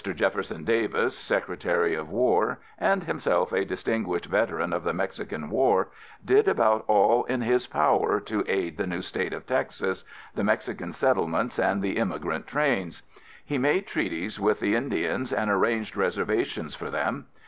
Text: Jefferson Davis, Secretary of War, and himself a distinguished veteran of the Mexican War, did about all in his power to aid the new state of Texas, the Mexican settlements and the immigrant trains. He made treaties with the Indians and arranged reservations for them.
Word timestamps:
Jefferson 0.15 0.63
Davis, 0.63 1.15
Secretary 1.15 1.93
of 1.93 2.09
War, 2.09 2.57
and 2.79 3.03
himself 3.03 3.51
a 3.53 3.63
distinguished 3.63 4.25
veteran 4.25 4.73
of 4.73 4.83
the 4.83 4.95
Mexican 4.95 5.47
War, 5.51 5.89
did 6.25 6.47
about 6.47 6.83
all 6.87 7.23
in 7.25 7.41
his 7.41 7.67
power 7.67 8.19
to 8.21 8.43
aid 8.47 8.77
the 8.77 8.87
new 8.87 9.03
state 9.03 9.31
of 9.31 9.45
Texas, 9.45 10.03
the 10.33 10.43
Mexican 10.43 10.91
settlements 10.91 11.59
and 11.59 11.83
the 11.83 11.97
immigrant 11.97 12.47
trains. 12.47 13.03
He 13.45 13.59
made 13.59 13.85
treaties 13.85 14.39
with 14.39 14.59
the 14.59 14.73
Indians 14.75 15.31
and 15.31 15.51
arranged 15.51 15.95
reservations 15.95 16.73
for 16.73 16.89
them. 16.89 17.27